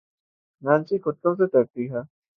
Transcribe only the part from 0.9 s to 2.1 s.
کتّوں سے درتی ہے